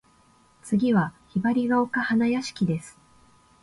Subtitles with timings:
[0.63, 2.97] 次は雲雀丘花屋敷（ひばりがおかはなやしき）です。